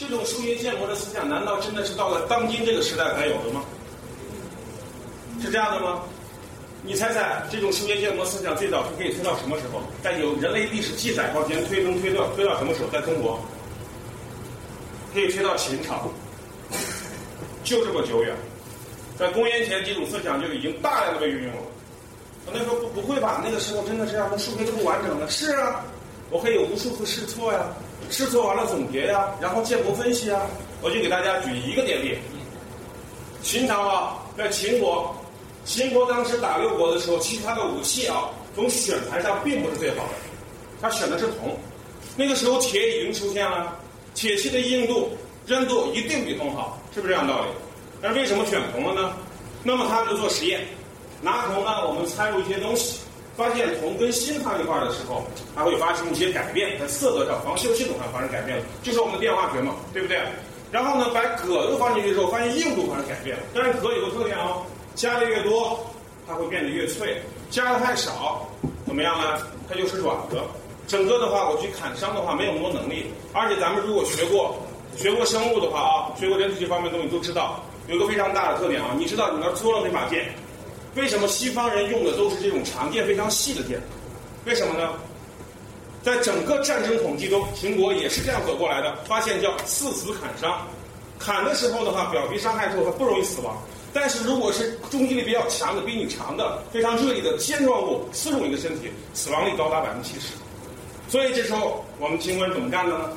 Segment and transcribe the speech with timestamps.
[0.00, 3.62] 这种数学建模的思想，难道真的是到了当今这个时代才有的吗？
[5.42, 6.00] 是这样的吗？
[6.82, 9.82] 你猜猜，这种数学建模思想最早是可以推到什么时候？
[10.02, 12.88] 在有人类历史记载往前推，能推到推到什么时候？
[12.88, 13.38] 在中国，
[15.12, 16.08] 可以推到秦朝，
[17.62, 18.34] 就这么久远。
[19.18, 21.62] 在公元前，这种思想就已经大量的被运用了。
[22.46, 23.42] 很多人说不不会吧？
[23.44, 25.28] 那个时候真的这样，数学都不完整的。
[25.28, 25.84] 是啊，
[26.30, 27.66] 我可以有无数次试错呀，
[28.08, 30.42] 试错完了总结呀，然后建模分析啊。
[30.82, 32.16] 我就给大家举一个典例：
[33.42, 35.14] 秦朝啊，在秦国，
[35.66, 40.12] 秦国当时打六国的时候，其他的武器啊，从选材上并不是最好的，
[40.80, 41.54] 他选的是铜。
[42.16, 43.76] 那个时候铁已经出现了，
[44.14, 45.10] 铁器的硬度、
[45.44, 47.48] 韧度一定比铜好，是不是这样道理？
[48.00, 49.12] 但是为什么选铜了呢？
[49.62, 50.66] 那么他就做实验，
[51.20, 53.00] 拿铜呢，我们掺入一些东西，
[53.36, 60.20] 发现铜跟锌放一块的时候，它会发生一些改变，在色泽上、防锈系统上发生改变了，就是我们的变化学嘛，对不对？
[60.70, 63.42] 然后呢，把铬又放进去之后，发现硬度发生改变了。
[63.54, 64.62] 但是铬有个特点哦，
[64.94, 65.80] 加的越多，
[66.28, 67.08] 它会变得越脆；
[67.50, 68.46] 加的太少，
[68.86, 69.38] 怎么样呢？
[69.68, 70.42] 它就是软的。
[70.86, 73.06] 整个的话，我去砍伤的话，没有那么多能力。
[73.32, 74.56] 而且咱们如果学过
[74.96, 77.62] 学过生物的话啊，学过人体这方面的东西，都知道。
[77.88, 80.32] 有个非常大的特点啊，你知道你那搓了那把剑，
[80.94, 83.80] 为什么西方人用的都是这种长剑、非常细的剑？
[84.44, 84.90] 为什么呢？
[86.02, 90.66] 在整个战争统计中，秦国也是这样走过来的，发现叫刺死砍伤，
[91.18, 93.56] 砍的时候的话，表皮伤害之后它不容易死亡，
[93.92, 100.28] 但是如果是攻击力比较强的、比你长的、非常锐利的尖状物刺入你的身体，死亡率高达百分之七十。
[101.06, 103.10] 所以这时候我们秦国人怎么干的呢？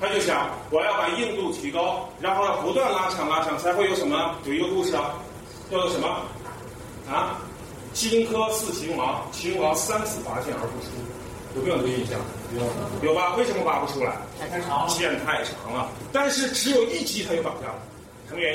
[0.00, 4.34] 他就想，我要把硬度提高，然后要不断拉长拉长，才会有什么？
[4.44, 5.14] 有一个故事啊，
[5.70, 6.22] 叫做什么？
[7.08, 7.38] 啊，
[7.92, 10.90] 荆轲刺秦王，秦王三次拔剑而不出，
[11.56, 12.18] 有没有这个印象？
[12.54, 13.34] 有，有吧？
[13.36, 14.16] 为什么拔不出来？
[14.50, 15.88] 太长，剑太长了。
[16.12, 17.78] 但是只有一击他就倒下了，
[18.28, 18.54] 什么原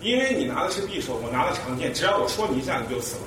[0.00, 0.12] 因？
[0.12, 3.22] 因为你拿的是匕首，我拿的长剑，只要我戳你一下，你就死了。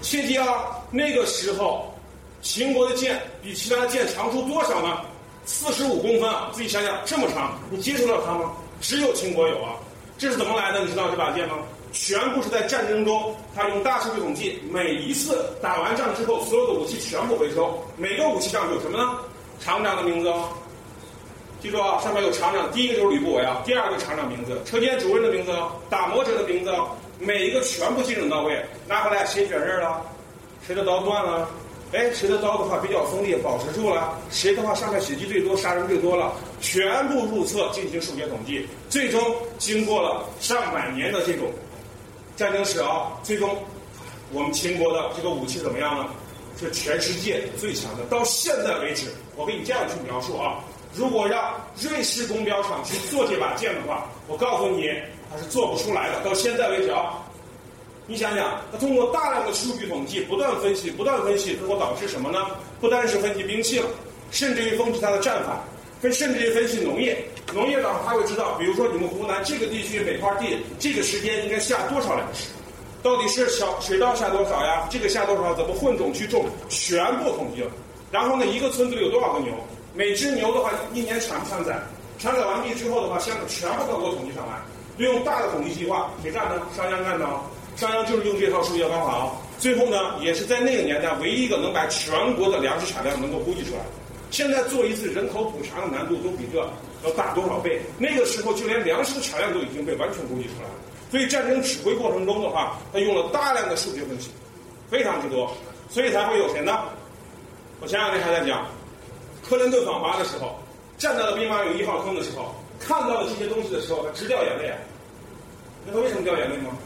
[0.00, 0.46] 切记啊，
[0.90, 1.92] 那个时候
[2.40, 5.00] 秦国的剑比其他的剑长出多少呢？
[5.44, 6.50] 四十五公分啊！
[6.52, 8.52] 自己想想，这么长，你接触到它吗？
[8.80, 9.76] 只有秦国有啊！
[10.18, 10.80] 这是怎么来的？
[10.80, 11.56] 你知道这把剑吗？
[11.92, 17.82] 全部是在战争中，他用大数据统计，每一次打完仗之后，所有的武器全部回收。
[17.96, 19.18] 每个武器上有什么呢？
[19.60, 20.32] 厂长的名字，
[21.60, 25.52] 记住啊，上面有厂长，第一个就是吕不韦啊，第二个厂长名字，车间主任的名字，
[25.90, 26.72] 打磨者的名字，
[27.18, 28.64] 每一个全部精准到位。
[28.86, 30.00] 拿回来谁选刃了？
[30.66, 31.48] 谁的刀断了？
[31.92, 34.14] 哎，谁的刀的话比较锋利，保持住了？
[34.30, 36.34] 谁的话上面血迹最多，杀人最多了？
[36.60, 39.20] 全部入册进行数学统计，最终
[39.56, 41.46] 经过了上百年的这种
[42.38, 43.58] 战争史啊，最终
[44.32, 46.06] 我们秦国的这个武器怎么样呢？
[46.56, 48.04] 是全世界最强的。
[48.04, 50.62] 到现在为止，我给你这样去描述啊：
[50.94, 54.88] 如果让瑞士工标厂去做这把剑的话，我告诉你，
[55.28, 56.20] 它是做不出来的。
[56.24, 57.18] 到现在为止啊。
[58.06, 62.46] 你想想，它通过大量的数据统计，不断分析，不断分析，最后导致什么呢？
[62.80, 63.86] 不单是分析兵器了，
[64.30, 65.64] 甚至于分析它的战法，
[66.00, 67.18] 分甚至于分析农业。
[67.52, 72.50] 农业的话，他会知道，比如说你们湖南这个地区每块地这个时间应该下多少粮食，
[73.02, 74.86] 到底是小水稻下多少呀？
[74.90, 75.54] 这个下多少？
[75.54, 76.44] 怎么混种去种？
[76.68, 77.70] 全部统计了。
[78.10, 79.52] 然后呢，一个村子里有多少个牛？
[79.94, 81.78] 每只牛的话，一年产不产崽？
[82.18, 84.54] 产崽完毕之后的话，相关全部都给我统计上来。
[84.96, 86.60] 利用大的统计计划，谁干的？
[86.76, 87.26] 商鞅干的。
[87.76, 93.80] 商鞅就是用这套数学方法啊，最后呢，也是在那个年代唯一一个能把全国的粮食产量能够估计出来。
[94.30, 96.60] 现在做一次人口普查的难度都比这
[97.04, 97.80] 要大多少倍？
[97.98, 100.74] 那个时候就连粮食的产量都已经被完全估计出来了。
[101.10, 104.30] 所以战争指挥过程中的话，他用了大量的数学分析，
[104.90, 105.50] 非常之多，
[105.88, 106.84] 所以才会有谁呢？
[107.80, 108.66] 我前两天还在讲，
[109.48, 110.58] 克林顿访华的时候，
[110.98, 114.76] 站在了兵马俑一号坑的时候，看到了这些东西的时候，他直掉眼泪啊。
[115.86, 116.76] 那他为什么掉眼泪吗？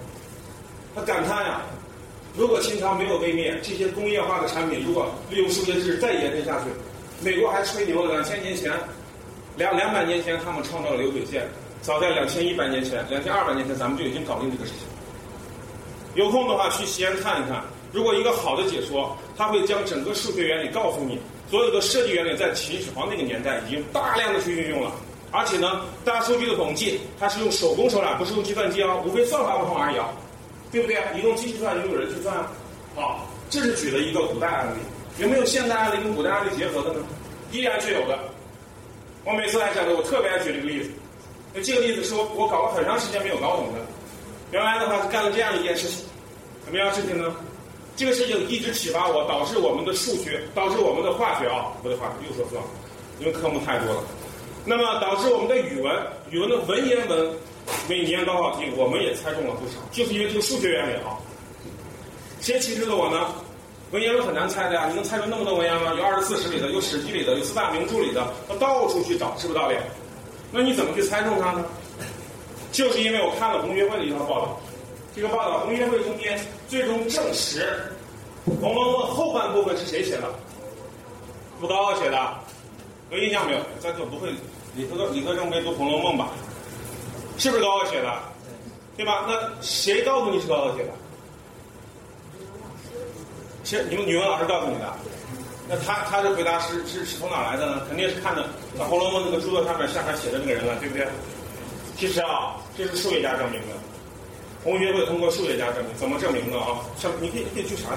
[0.95, 1.63] 他感叹呀，
[2.37, 6.67] 如果清朝没有被灭，这些工业化的产品如果利用数学知识再延伸下去，
[7.25, 8.13] 美国还吹牛了。
[8.13, 8.71] 两千年前，
[9.57, 11.47] 两两百年前他们创造了流水线，
[11.83, 14.81] 早在两千一百年前、两千二百年前，咱们就已经搞定这个事情。
[16.15, 17.63] 有空的话去西安看一看，
[17.93, 21.19] 如果一个好的解说，他会将整个数学原理告诉你，
[21.51, 24.93] 所有的设计原理在秦始皇那个年代已经大量的去运用了，
[25.31, 30.09] 而且呢，大数据的统计，它是用手工手懒，不是用计算机啊，无非算法不同而已啊。
[30.71, 31.05] 对不对啊？
[31.15, 32.51] 你用机器算，你用人去算啊。
[32.97, 37.01] 好，这是举了一个古代案例，有没有现代案例跟古代案例结合的呢？
[37.51, 38.19] 依然是有的。
[39.25, 40.91] 我每次来讲的，我特别爱举这个例子。
[41.55, 43.81] 那这个例子是我我搞了很长时间没有搞懂的。
[44.51, 46.05] 原来的话是干了这样一件事情，
[46.65, 47.35] 什么样事情呢？
[47.95, 52.65] 这个事情一直启发我，导致我们的数学，导致我们的化学啊，不对，化学又说错了，
[53.21, 54.03] 因为科目太多了。
[54.65, 55.95] 那么导致我们的语文，
[56.31, 57.31] 语文的文言文，
[57.89, 61.17] 每年高考题我们也猜中了不少，就是因为这个数学原理啊。
[62.41, 63.35] 谁启示的我呢？
[63.93, 65.97] 文言文很难猜的呀，你能猜出那么多文言文？
[65.99, 69.77] 有二十四史里的，有史记里的，有四大名著里的，要到处去找，是不是道理？
[70.51, 71.63] 那你怎么去猜中它呢？
[72.73, 74.61] 就是因为我看了红学会的一条报道，
[75.15, 77.93] 这个报道红学会中间最终证实，
[78.63, 80.31] 《红楼梦》后半部分是谁写的？
[81.61, 82.35] 不高鹗写的，
[83.11, 83.59] 有印象没有？
[83.79, 84.31] 咱就不会，
[84.75, 86.31] 理科理科生没读《红楼梦》吧？
[87.37, 88.11] 是不是高鹗写的？
[88.97, 89.27] 对吧？
[89.29, 90.93] 那谁告诉你是高鹗写的？
[93.65, 93.85] 谁？
[93.89, 94.93] 你们语文老师告诉你的？
[95.69, 97.83] 那他他的回答是是是从哪来的呢？
[97.89, 98.43] 肯定是看的
[98.83, 101.07] 《红楼梦》那个著作上面下面写的那个人了，对不对？
[101.97, 103.69] 其实啊，这是数学家证明的。
[104.65, 106.81] 红学会通过数学家证明，怎么证明的啊？
[106.99, 107.91] 像你可以可以去查，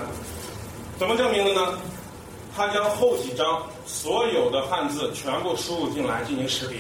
[0.98, 1.78] 怎么证明的呢？
[2.56, 6.80] 他将后几章所有的汉字全部输入进来进行识别，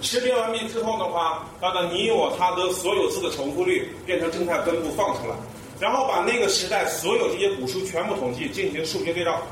[0.00, 5.36] 识别完毕之后的话，把你我他的所有字的重复率变成正态分布放出来，
[5.78, 9.42] 然后把那个时代所有这些古书全部统计进行数学对照，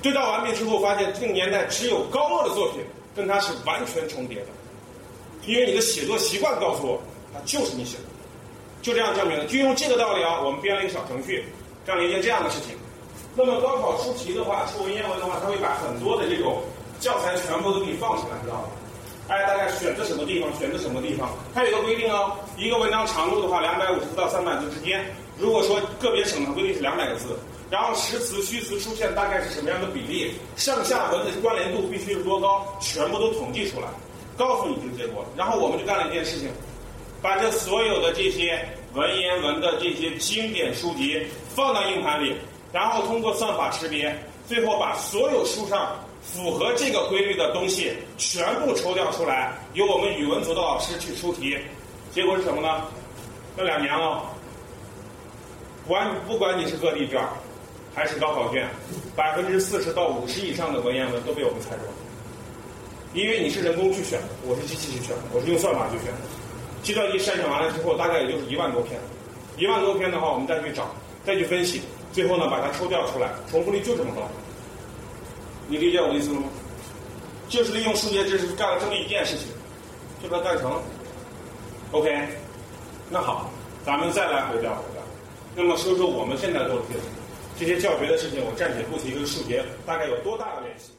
[0.00, 2.80] 对照完毕之后发现这个年代只有高鹗的作品
[3.14, 4.46] 跟它是完全重叠的，
[5.46, 7.00] 因为你的写作习惯告诉我，
[7.34, 8.04] 它就是你写的，
[8.80, 9.44] 就这样证明的。
[9.46, 11.44] 就用这个道理啊，我们编了一个小程序，
[11.84, 12.76] 干了一件这样的事情。
[13.36, 16.62] 那么高考出题的话，出文言文的话，他会把很多的这种
[16.98, 18.70] 教材全部都给你放出来，知道吧？
[19.28, 22.32] 哎，大概选择什么地方，选择什么地方，它有个规定哦。
[22.56, 25.04] 一个文章长度的话，两百五十字到三百字之间。
[25.38, 27.38] 如果说个别省的规定是两百个字，
[27.70, 33.86] 然后实词、虚词出现大概是什么样的比例，上下文的关联度必须是多高，全部都统计出来，
[34.36, 35.24] 告诉你这个结果。
[35.36, 36.48] 然后我们就干了一件事情，
[37.22, 38.58] 把这所有的这些
[38.94, 41.22] 文言文的这些经典书籍
[41.54, 42.34] 放到硬盘里。
[42.72, 44.14] 然后通过算法识别，
[44.46, 51.56] 最后把所有书上符合这个规律的东西全部抽调出来，由我们语文组的老师去出题。
[52.12, 52.84] 结果是什么呢？
[53.56, 54.22] 这两年了，
[55.88, 57.18] 管不管你是个例卷
[57.94, 58.68] 还是高考卷，
[59.16, 61.84] 百分之四十到五十以上的文言文都被我们猜中。
[63.14, 66.20] 因为你是人工去选的，我是机器去选的，我是用算法去选的。
[66.82, 69.00] 计算机筛选完了之后，大概也就是一万多篇。
[69.56, 70.94] 一万多篇的话，我们再去找，
[71.24, 71.80] 再去分析。
[72.12, 74.28] 最后呢，把它抽调出来，重复率就这么高。
[75.68, 76.46] 你理解我的意思了吗？
[77.48, 79.48] 就是利用数学知识干了这么一件事情，
[80.22, 80.82] 就把它干成了。
[81.92, 82.28] OK，
[83.08, 83.50] 那好，
[83.86, 84.97] 咱们再来回调回调。
[85.60, 86.82] 那么说说我们现在做的
[87.58, 90.92] 这些教学的事情，我暂且不提跟数学大概有多大的联系。